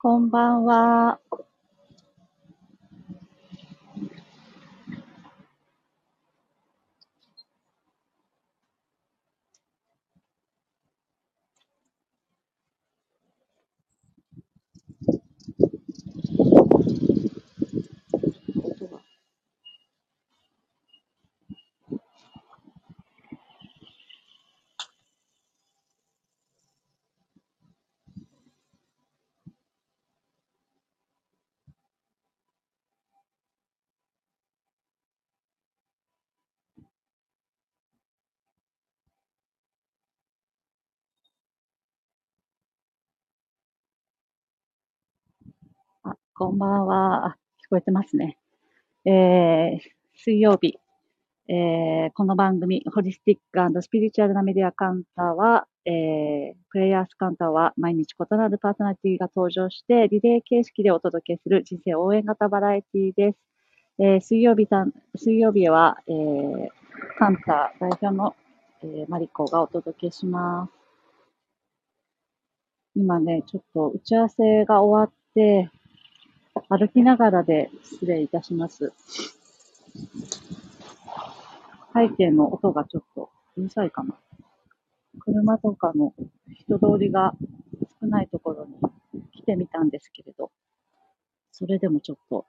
[0.00, 1.18] こんばんは。
[46.38, 47.26] こんばんは。
[47.26, 47.36] あ、
[47.66, 48.38] 聞こえてますね。
[49.04, 49.80] えー、
[50.14, 50.78] 水曜日、
[51.48, 53.38] えー、この番組、ホリスティッ
[53.72, 63.38] クスピリチュアルなメディアカウンターは、えー、プレイヤースカウンターは毎日異なるパーソナリティが登場して、リレー形式でお届けする人生応援型バラエティです。
[63.98, 66.68] えー、水曜日さん、水曜日は、えー、
[67.18, 68.36] カウンター代表の、
[68.84, 70.72] えー、マリコがお届けします。
[72.94, 75.68] 今ね、ちょっと打ち合わせが終わって、
[76.68, 78.92] 歩きながらで失礼いたします。
[81.94, 84.14] 背景の音がちょっとうるさいかな。
[85.20, 86.14] 車とかの
[86.54, 87.34] 人通りが
[88.00, 88.66] 少ないところ
[89.12, 90.50] に来てみたんですけれど、
[91.50, 92.46] それでもちょっと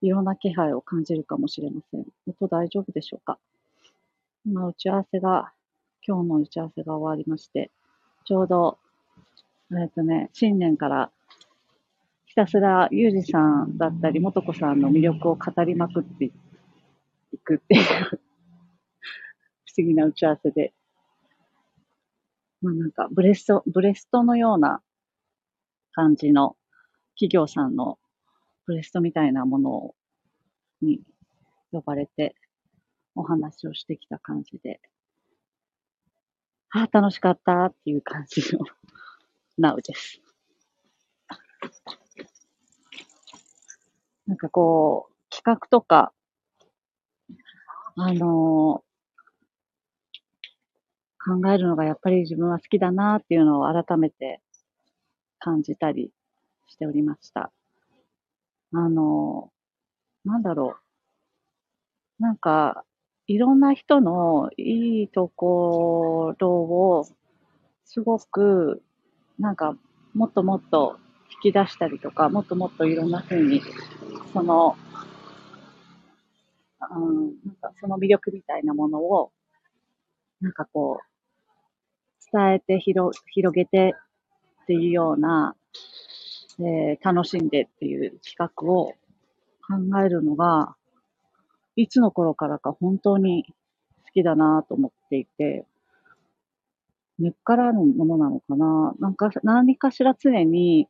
[0.00, 2.06] いろんな気配を感じるかもしれません。
[2.28, 3.38] 音大丈夫でしょうか？
[4.46, 5.52] 今打ち合わせが、
[6.06, 7.72] 今日の打ち合わせが終わりまして、
[8.24, 8.78] ちょうど、
[9.72, 11.10] えっとね、新年から
[12.38, 16.30] たすらゆうじさんだったり、もとこさんの魅力を語りまくってい
[17.38, 17.82] くっていう
[19.66, 20.72] 不思議な打ち合わせで、
[22.60, 24.80] まあなんかブレスト、ブレストのような
[25.90, 26.56] 感じの
[27.16, 27.98] 企業さんの
[28.66, 29.94] ブレストみたいなもの
[30.80, 31.02] に
[31.72, 32.36] 呼ばれて
[33.16, 34.80] お話をしてきた感じで、
[36.70, 38.60] ああ、楽しかったっていう感じの
[39.58, 40.22] なうです。
[44.28, 46.12] なんかこう、企画とか、
[47.96, 54.42] あのー、考えるのがやっぱり自分は好きだなっていうのを改めて
[55.38, 56.12] 感じたり
[56.66, 57.50] しておりました。
[58.74, 60.76] あのー、なんだろ
[62.20, 62.22] う。
[62.22, 62.84] なんか、
[63.28, 67.08] いろんな人のいいところを、
[67.86, 68.82] すごく、
[69.38, 69.74] なんか、
[70.12, 70.98] もっともっと
[71.44, 73.62] 引き出したりとか、もっともっといろんな風に
[74.32, 74.76] その、
[76.90, 79.32] うん、なんかその魅力みたいなものを、
[80.40, 83.94] なんかこう、伝えて広広げて
[84.62, 85.56] っていうような、
[86.60, 88.92] えー、楽しんでっていう企画を
[89.66, 90.74] 考えるのが、
[91.76, 93.44] いつの頃からか本当に
[94.04, 95.64] 好きだなと思っていて、
[97.18, 98.94] 根っからのものなのかな。
[99.00, 100.88] なんか、何かしら常に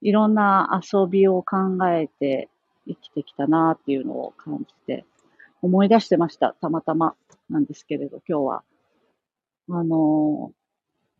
[0.00, 1.56] いろんな遊びを考
[1.88, 2.48] えて
[2.86, 5.04] 生きてきたなっていうのを感じて、
[5.62, 6.54] 思い出してました。
[6.60, 7.14] たまたま
[7.48, 8.64] なんですけれど、今日は。
[9.70, 10.52] あの、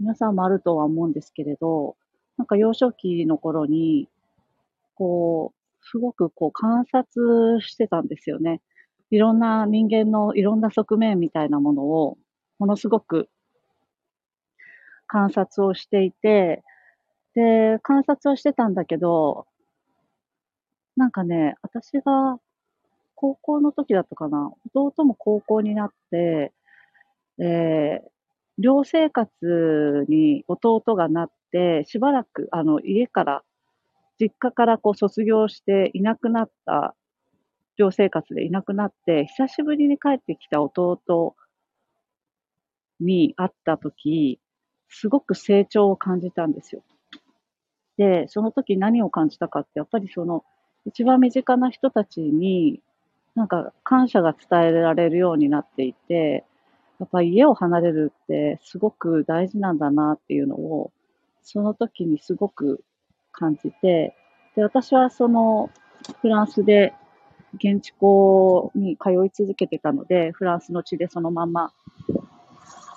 [0.01, 1.97] 皆さんもあるとは思うんですけれど、
[2.37, 4.09] なんか幼少期の頃に、
[4.95, 8.61] こう、すごくこう観察してたんですよね。
[9.11, 12.19] いろんな人間のいろんな側面みたいなものを、
[12.59, 13.29] ものすごく
[15.07, 16.63] 観察をしていて、
[17.35, 19.47] で、観察をしてたんだけど、
[20.97, 22.39] なんかね、私が
[23.15, 26.53] 高校の時だったかな、弟も高校になって、
[27.39, 28.09] えー、
[28.59, 33.43] 寮生活に弟がなって、しばらく、あの、家から、
[34.21, 36.95] 実家からこう卒業していなくなった、
[37.77, 41.35] 寮生活でいなくなって、久しぶりに帰ってきた弟
[43.01, 44.41] に会った時、
[44.89, 46.83] すごく成長を感じたんですよ。
[47.97, 50.45] で、その時何を感じたかって、やっぱりその、
[50.87, 52.81] 一番身近な人たちに、
[53.35, 56.45] なんか感謝が伝えられるようになっていて、
[56.99, 60.93] やっぱ家を離れるってすごく大事なんだなっていうのを、
[61.43, 62.85] その時にすごく
[63.33, 64.15] 感じて、
[64.55, 65.71] で、私はその
[66.21, 66.95] フランスで
[67.55, 71.73] 現地校に通い続けてたので、フランスの地でそのまま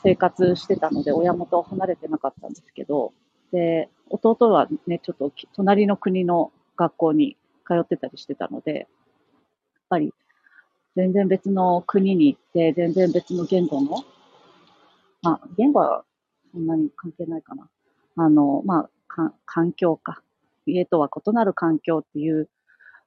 [0.04, 3.14] 生活してたので、親元を離れてなかったんですけど、
[3.52, 8.88] で、弟はね、ちょっと隣の国の学校に通ってたりしてたので、やっ
[9.89, 10.13] ぱり
[10.95, 14.03] 全然別の国に行って、全然別の言語の、
[15.21, 16.06] まあ、言語は
[16.51, 17.69] そんなに関係ないかな。
[18.17, 20.21] あの、まあ、環境か。
[20.65, 22.50] 家とは異なる環境っていう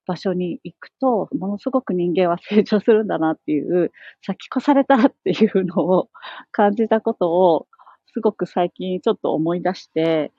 [0.07, 3.91] 場所に行くと、ものすごく人間は成長するんだなっていう、
[4.23, 6.09] 先越されたっていうのを
[6.51, 7.67] 感じたことを、
[8.13, 10.33] すごく最近ちょっと思い出して、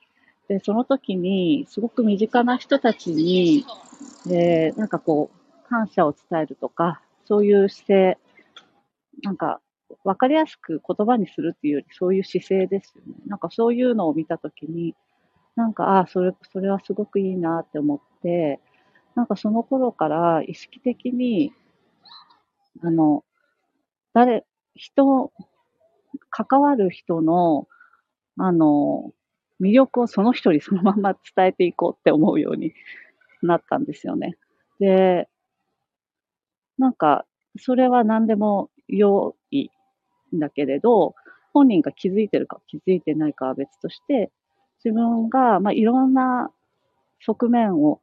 [0.49, 3.65] で、その時に、すごく身近な人たちに、
[4.31, 8.17] えー、なんかこう、感謝を伝えるとか、そういう姿勢、
[9.21, 9.61] なんか、
[10.03, 13.13] わかりやすく言葉にするっていうより、そういう姿勢ですよね。
[13.27, 14.95] なんかそういうのを見たときに、
[15.55, 18.59] なんか、ああ、それ、それはすごくいいなって思って、
[19.13, 21.53] なんかその頃から意識的に、
[22.81, 23.23] あの、
[24.13, 25.31] 誰、人、
[26.31, 27.67] 関わる人の、
[28.37, 29.13] あの、
[29.61, 32.73] 魅力をその人にそのまま伝えていこうって思うように
[33.41, 34.37] なったんですよね。
[34.79, 35.27] で、
[36.77, 37.25] なんか、
[37.57, 39.69] それは何でも良い
[40.35, 41.15] んだけれど、
[41.53, 44.31] 本人が気づいてるか気づいてないかは別として、
[44.83, 46.51] 自分が、まあ、いろんな
[47.21, 48.01] 側面を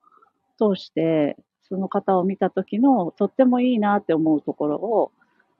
[0.58, 1.36] 通して、
[1.68, 5.12] その方を見た時のとってもいいなって思うところを、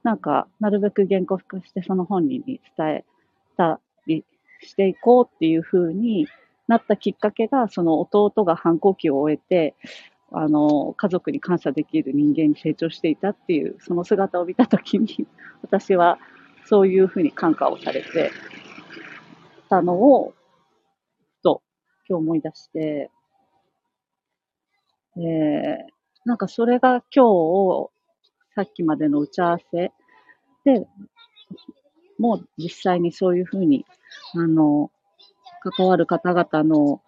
[0.02, 3.04] なんか、なるべく言語化してその本人に伝え
[3.56, 4.24] たり
[4.62, 6.28] していこうっていう風に
[6.68, 9.74] なったきっかけが、その弟が反抗期を終えて、
[10.32, 15.26] あの、家族に感謝できる人間に成長していたっていう、その姿を見たときに、
[15.62, 16.18] 私は
[16.64, 18.32] そういうふうに感化をされて
[19.68, 20.34] たのを、
[21.42, 21.62] と、
[22.08, 23.10] 今日思い出して、
[25.16, 25.76] えー、
[26.24, 27.90] なんかそれが今日、
[28.54, 29.92] さっきまでの打ち合わせ
[30.64, 30.86] で、
[32.18, 33.86] もう実際にそういうふうに、
[34.34, 34.90] あの、
[35.60, 37.00] 関わる方々の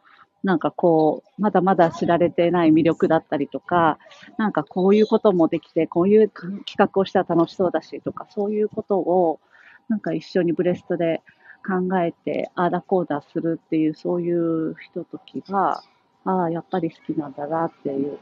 [0.45, 3.99] なんかこう、まだまだ知られてない魅力だったりとか、
[4.37, 9.41] なんかこういうこともできて、こういう企画をしたら楽しそうだしとか、そういうことを、
[9.89, 11.23] なんか一緒にブレストで
[11.67, 15.83] 考えて、ああだこうだするっていう、そういうひとときが、
[16.25, 18.19] ああ、やっぱり好きなんだなっていう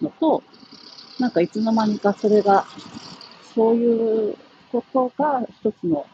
[0.00, 0.42] のと、
[1.18, 2.64] なんかいつの間にかそれが、
[3.54, 4.36] そういう
[4.70, 6.06] ことが一つの、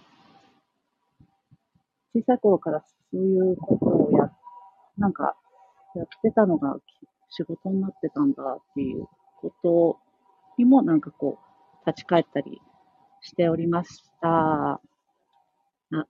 [2.14, 4.30] 小さい頃からそういうことをや、
[4.98, 5.36] なんか
[5.94, 6.76] やってたのが
[7.30, 9.06] 仕事になってたんだっていう
[9.40, 9.98] こと
[10.58, 11.38] にもなんかこ
[11.84, 12.60] う、立ち返ったり
[13.20, 14.80] しておりました。
[15.92, 16.06] あ、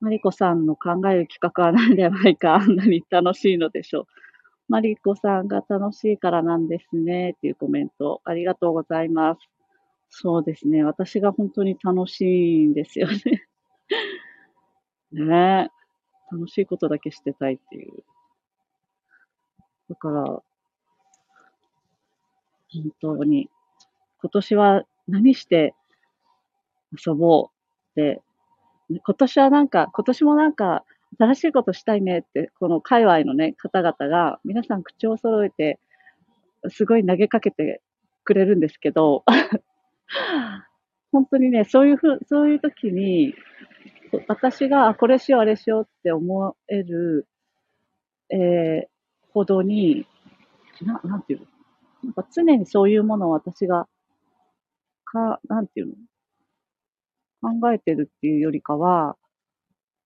[0.00, 4.06] マリコさんの考える企画は何でないかあんなに楽しいのでしょう。
[4.68, 9.40] マリコさんが楽しいからなんですねっていうコメントありがとうございます。
[10.08, 10.82] そうですね。
[10.84, 12.22] 私が本当に楽し
[12.64, 13.16] いんですよね。
[15.24, 15.70] ね。
[16.30, 18.04] 楽しいことだけしてたいっていう。
[19.88, 20.42] だから、本
[23.00, 23.48] 当に、
[24.20, 25.74] 今年は何して
[26.92, 27.50] 遊ぼ
[27.96, 28.22] うって、
[28.88, 30.84] 今年はなんか、今年もなんか、
[31.18, 35.78] 新しいことしたいねって、この界隈のね、方々が、皆さん口を揃えて、
[36.68, 37.80] すごい投げかけて
[38.24, 39.24] くれるんですけど、
[41.12, 43.34] 本当にね、そういうふう、そういう時に、
[44.28, 47.26] 私が、あこれしよう、あれしようって思える、
[48.30, 48.88] えー、
[49.32, 50.06] ほどに、
[50.82, 51.46] な、なんていうの？
[52.04, 53.88] なんか常にそういうものを私が、
[55.04, 55.88] か、なんていう
[57.42, 57.50] の？
[57.60, 59.16] 考えてるっていうよりかは、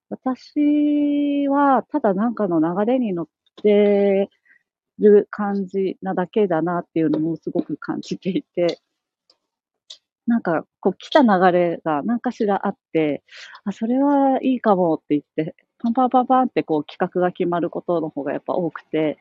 [0.08, 3.28] 私はただなんかの流れに乗っ
[3.62, 4.28] て
[4.98, 8.80] る感じなだけだなっていうのもすごく感じていて、
[10.30, 13.24] なんか、こう来た流れが何かしらあって、
[13.64, 19.18] あ、それはいいかもって言って、パンパンパンパンってこう企画が決まることの方がやっぱ多くて、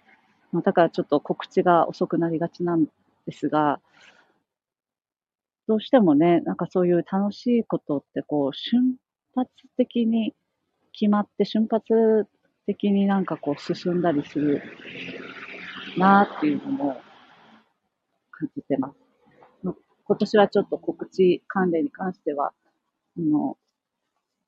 [0.52, 2.86] まあ、だからちょっと告知が遅くなりがちなん
[3.26, 3.80] ですが、
[5.68, 8.96] どうしてもね、なんかそういう楽しいことってこう瞬
[9.36, 10.36] 発的に
[10.94, 12.28] 決まって瞬発
[12.68, 14.62] 的になんかこう進んだりする
[15.98, 17.02] なっていうのも
[18.30, 19.09] 感じてます。
[20.10, 22.52] 今年はちょっと告知関連に関しては、
[23.16, 23.58] あの、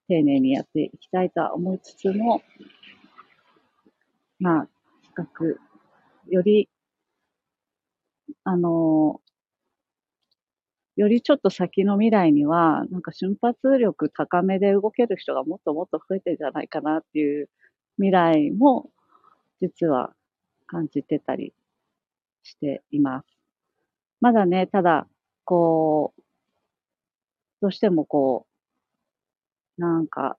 [0.08, 2.41] 丁寧にやっていきたいとは思いつつも、
[4.39, 4.68] まあ、
[5.03, 5.56] 比較、
[6.32, 6.68] より、
[8.44, 9.22] あの、
[10.96, 17.50] よりちょっと先の未来には、なんか瞬発力高めで動ける人がもっともっと増えてるんじゃないかなっていう
[17.98, 18.89] 未来も、
[19.62, 20.15] 実は
[20.65, 21.53] 感じてたり
[22.41, 23.27] しています。
[24.22, 25.08] まだね、ただ、
[25.51, 26.22] こう、
[27.60, 28.48] どうしてもこ
[29.77, 30.38] う、なんか、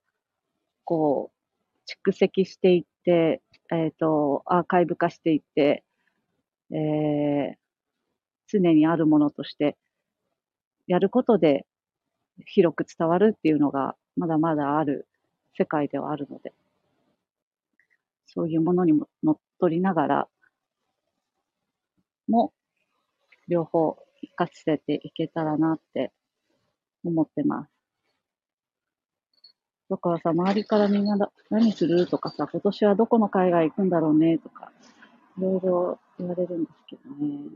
[0.84, 5.84] こう、蓄積していって、えっ、ー、と、アーカイブ化していって、
[6.70, 7.54] えー、
[8.46, 9.76] 常にあるものとして
[10.86, 11.66] やることで
[12.46, 15.06] 広く伝わるっていうのがまだまだある
[15.58, 16.54] 世界ではあるので、
[18.24, 20.28] そういうものにも乗っ取りながら
[22.28, 22.54] も、
[23.46, 23.98] 両方
[24.36, 26.12] 活かせていけたらなって
[27.04, 27.72] 思ってます。
[29.90, 31.16] だからさ、周りからみんな
[31.50, 34.72] 何するとかさ、今年はどこの海外行くんだろうねとか、
[35.38, 37.50] いろいろ言われるんですけどね。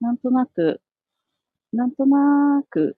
[0.00, 0.80] なんとなく、
[1.72, 2.96] なんとなく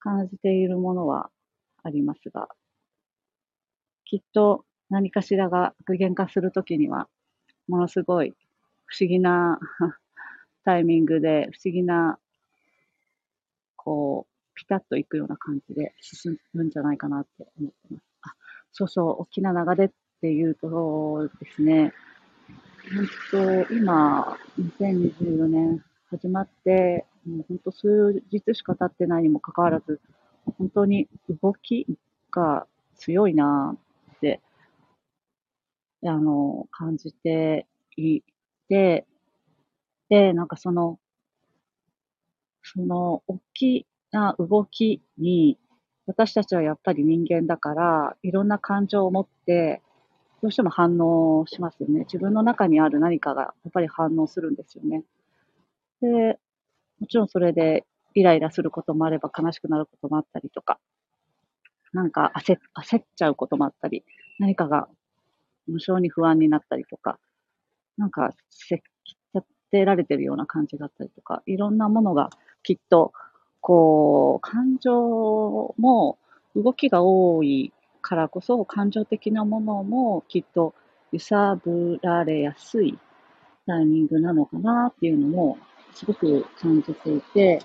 [0.00, 1.30] 感じているものは
[1.84, 2.48] ありますが、
[4.04, 7.08] きっと何かしらが具現化するときには、
[7.68, 8.34] ものすごい
[8.94, 9.58] 不思議な
[10.64, 12.20] タイミングで、不思議な、
[13.74, 18.04] こう、ピタッといくような感じで進むんじゃないかなって思ってます。
[18.22, 18.34] あ、
[18.70, 21.92] そうそう、大きな流れっていうとですね、
[23.32, 30.00] 本当、今、2024年始まって、もう本当数日しか経ってないにもかかわらず、
[30.56, 31.08] 本当に
[31.42, 31.88] 動き
[32.30, 33.76] が強いな
[34.16, 34.40] って、
[36.04, 38.20] あの、感じてい
[38.68, 39.06] て、
[40.08, 40.98] で、なんかその、
[42.62, 45.58] その大きな動きに、
[46.06, 49.82] 私たちはやっぱり人間だから、いろんな感情を持って、
[50.42, 52.00] どうしても反応しますよね。
[52.00, 55.04] 自分の中にある何かがやっぱり反応するんですよね。
[56.00, 56.38] で、
[57.00, 60.80] もちろんそれでイライラすることもあれば悲しくなることもあったりとか、
[61.92, 64.04] なんか焦焦っちゃうこともあったり、
[64.38, 64.88] 何かが
[65.66, 67.18] 無性に不安になったりとか、
[67.96, 68.78] なんかせっ
[69.34, 72.30] 立てられてるような感じがあったりとか、いろんなものが
[72.62, 73.12] きっと、
[73.60, 76.18] こう、感情も
[76.54, 80.74] 動きが多いからこそ、感情的なものもきっと
[81.12, 82.98] 揺さぶられやすい
[83.66, 85.58] タイミングなのかなっていうのも
[85.94, 87.60] すごく感じていて、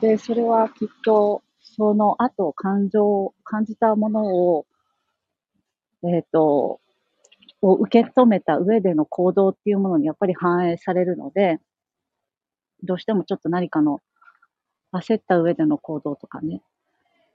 [0.00, 4.66] で、それはきっと、その後、感情、感じたものを、
[6.04, 6.80] えっ、ー、と、
[7.62, 11.60] を受け止めた上での行動っていうものにやっぱり反映されるので、
[12.82, 14.00] どうしてもちょっと何かの
[14.92, 16.60] 焦った上での行動とかね、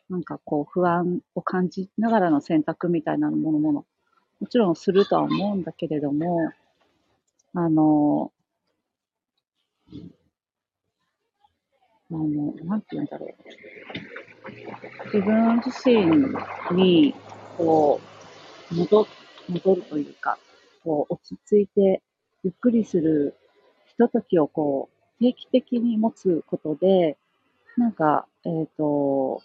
[0.09, 3.85] なんかこう不安を感じながらの選択みたいなものもの、
[4.41, 6.51] もちろんするとは思うんだけれども、
[7.53, 8.31] あの、
[12.09, 13.35] あの、なんて言うんだろう。
[15.05, 17.15] 自分自身に、
[17.57, 17.99] こ
[18.71, 19.05] う、戻っ、
[19.49, 20.37] 戻るというか、
[20.83, 22.01] こう、落ち着いて、
[22.43, 23.35] ゆっくりする
[23.87, 27.17] ひとときをこう、定期的に持つことで、
[27.77, 29.41] なんか、えっ、ー、と、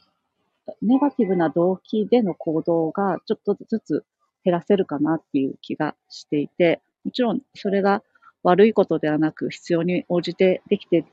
[0.80, 4.04] ネガティブな動機での行動がちょっとずつ
[4.44, 8.02] 減らせるかなっていう気がしていて、もちろんそれが
[8.42, 11.04] 悪いことではなく必要に応じてできて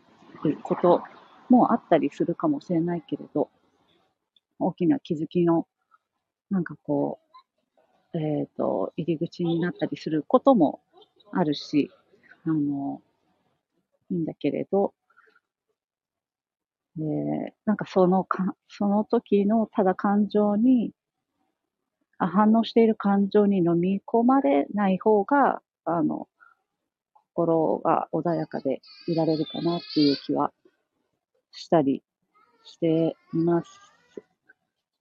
[0.46, 1.03] いること
[1.50, 3.50] もあったりするかもしれないけれど、
[4.60, 5.67] 大きな気づきの、
[6.50, 7.28] なんかこう、
[8.13, 10.82] えっ、ー、と、入り口になったりすることも
[11.32, 11.92] あるし、
[12.46, 13.01] あの、
[14.10, 14.94] いいんだけれど、
[16.98, 20.92] えー、なんかそのか、その時のただ感情に、
[22.18, 26.28] 反応している感情に飲み込まれない方が、あの、
[27.13, 30.51] 心が穏やかでいられるかなっていう気は
[31.51, 32.04] したり
[32.63, 33.70] しています。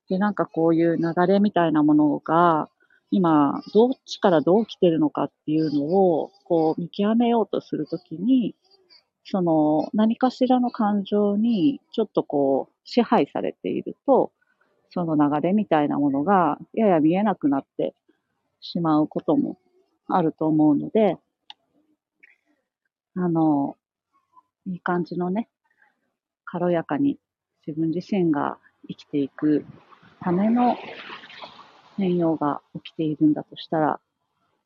[0.08, 2.68] で、なんかこういう流れみたいなものが、
[3.10, 8.54] 今、どっちからどう来てるのかっていうのを、こう見極めようとするときに、
[9.24, 14.32] その何かしらの感情にちょっとこう支配されていると、
[14.90, 17.94] その流れみたいなものがやや見えなくなって
[18.60, 19.58] しまうことも
[20.08, 21.16] あると思うので、
[23.16, 23.76] あの、
[24.66, 25.48] いい感じのね、
[26.44, 27.18] 軽やかに
[27.66, 29.64] 自分自身が生きていく
[30.20, 30.76] ための
[31.98, 34.00] 変容が起きているんだとしたら、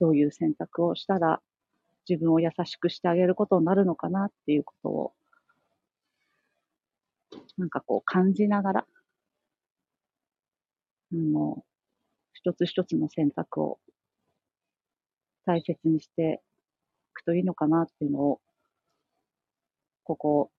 [0.00, 1.42] どういう選択をしたら
[2.08, 5.12] 自分を優しくしてあげることになるのかなっていうことを、
[7.56, 8.86] なんかこう感じながら、
[11.12, 11.64] あの、
[12.34, 13.80] 一つ一つの選択を
[15.46, 16.42] 大切にして
[17.10, 18.40] いくといいのかなっていうのを、
[20.04, 20.50] ここ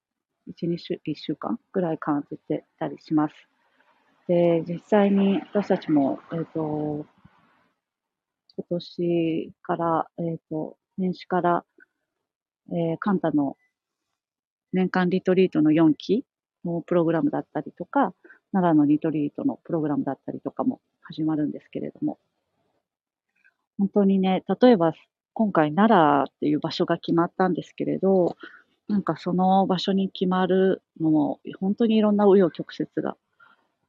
[0.48, 3.53] 1、2週、1週間ぐらい感じてたりします。
[4.28, 7.06] で、実際に私たちも、えっ、ー、と、
[8.56, 11.66] 今年から、えっ、ー、と、年始から、
[12.72, 13.58] えー、カンタの
[14.72, 16.26] 年間リトリートの4期
[16.64, 18.14] のプログラムだったりとか、
[18.52, 22.20] 奈良のリトリートのプログラムだったりとかも始まるんですけれども、
[23.78, 24.94] 本当にね、例えば
[25.34, 28.38] 今回奈良っていう場所が決まったんですけれど、
[28.88, 33.18] なんかその場所に決まるのも、本当にいろんな紆余曲折が、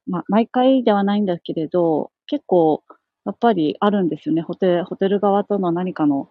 [0.07, 2.83] まあ、毎回ではないんだけれど、結構
[3.25, 4.43] やっぱりあるんですよね。
[4.43, 6.29] ホテホテル側との何かの、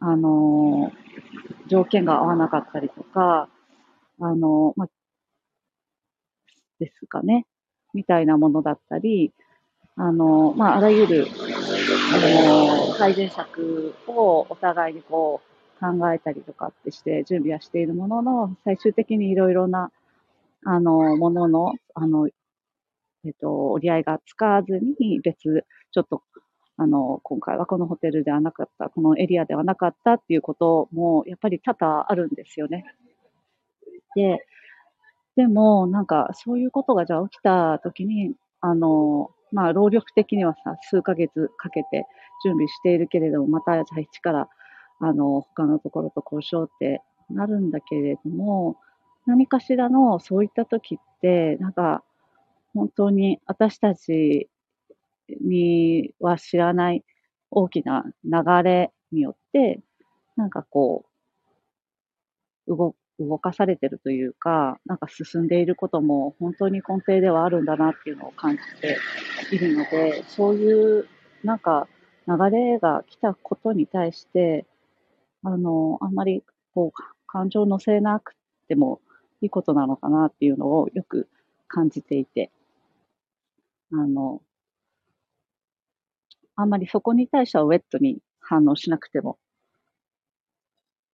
[0.00, 3.48] あのー、条件が合わなかったりとか、
[4.20, 4.88] あのー、まあ、
[6.80, 7.46] ですかね。
[7.92, 9.32] みたいなものだったり、
[9.96, 11.28] あのー、まあ、あらゆる、
[12.12, 19.92] あの改善策をお互いにこう考えたりとかってして準備はしているものの、最終的にいろいろな、
[20.64, 22.28] あの、ものの、あの、
[23.24, 26.22] えっと、折り合いがつかずに別、ちょっと、
[26.76, 32.84] あの、今回はこのホテルではなかった、このエリアではなかったっていうことも、やっぱり多々あるんですよね。
[34.14, 34.44] で、
[35.36, 42.06] でも、なんか、そういうことがじゃあ起きたときに、あの、まあ、労力的にはさ、数ヶ月かけて
[42.44, 44.48] 準備しているけれども、また、じゃあ一から、
[45.00, 48.76] あの、他のところと交渉ってなるんだけれども、
[49.26, 52.04] 何かしらのそういった時って、なんか、
[52.74, 54.48] 本当に私たち
[55.40, 57.04] には知らない
[57.50, 59.80] 大きな流れによって、
[60.36, 61.04] なんかこ
[62.66, 68.98] う、動、動かされてるというか、なんか進んでいることも本当に根底ではあるんだなっていうのを感じて
[69.54, 71.06] いるので、そういう
[71.44, 71.86] なんか
[72.26, 74.66] 流れが来たことに対して、
[75.42, 76.42] あの、あんまり
[76.74, 78.34] こう感情を乗せなく
[78.66, 79.00] ても
[79.40, 81.28] いいことなのかなっていうのをよく
[81.68, 82.50] 感じていて、
[83.92, 84.42] あの、
[86.56, 89.38] あんまりそこに対してはウェットに反応しなくても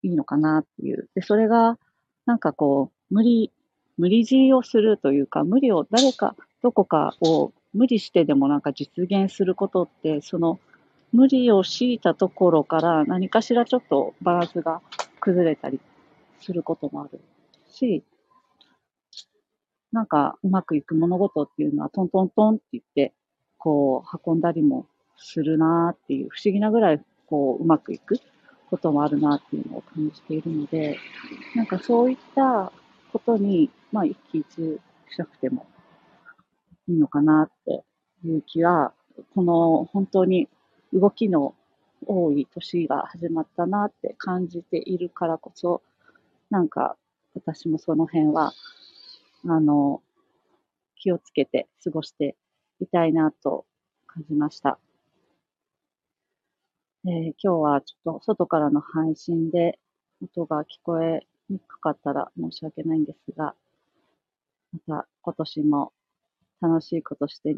[0.02, 1.08] いいのかなっていう。
[1.14, 1.78] で、それが、
[2.26, 3.52] なんかこう、無理、
[3.96, 10.58] 無理強いをするというか、無理を誰か、どこかを無理してでもなんか実現することって、その
[11.12, 14.80] 無理を強いたところから何かしらちょっとバランスが
[15.20, 15.80] 崩れたり
[16.40, 17.20] することもある
[17.68, 18.04] し、
[19.92, 23.12] なんかうまくいく物事っていうのはトントントンって言って、
[23.58, 28.20] こう運んだりもするなっていう、不思議なぐらいこううまくいく
[28.70, 30.96] こともあるなっていうのを感じているので、
[31.56, 32.72] なんかそういった
[33.12, 35.66] ことに、まあ一喜一憂しなくても
[36.88, 37.82] いいのかなって
[38.24, 38.92] いう気は、
[39.34, 40.48] この本当に
[40.92, 41.54] 動きの
[42.06, 45.82] 多い年が始まったなって感じているからこそ、
[46.48, 46.96] なんか
[47.34, 48.52] 私もその辺は
[49.46, 50.02] あの、
[50.96, 52.36] 気をつけて過ごして
[52.80, 53.64] いたいなと
[54.06, 54.78] 感じました。
[57.06, 59.78] えー、今日はちょっと外からの配信で
[60.22, 63.54] 音が聞こえにくかったら申し訳ないんですが、
[64.86, 65.92] また今年も
[66.60, 67.56] 楽しいことして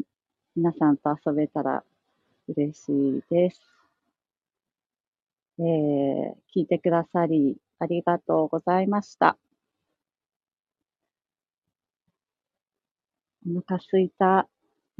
[0.55, 1.83] 皆さんと遊べたら
[2.47, 3.61] 嬉しいです。
[5.59, 9.37] えー、聞いてくださりありがとうございました。
[13.47, 14.47] お腹すいた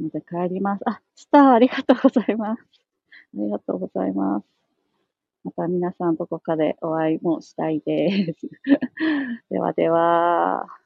[0.00, 0.82] ので帰ります。
[0.86, 2.62] あ、スターありがとうございます。
[2.62, 2.64] あ
[3.34, 4.46] りがとうございます。
[5.44, 8.48] また皆さんどこかでお会いもしたいです。
[9.50, 10.83] ではでは。